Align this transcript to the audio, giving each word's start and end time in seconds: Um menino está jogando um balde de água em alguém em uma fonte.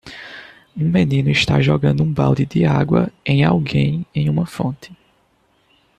Um 0.75 0.89
menino 0.89 1.29
está 1.29 1.61
jogando 1.61 2.01
um 2.01 2.11
balde 2.11 2.43
de 2.43 2.65
água 2.65 3.11
em 3.23 3.43
alguém 3.45 4.03
em 4.15 4.29
uma 4.29 4.47
fonte. 4.47 4.91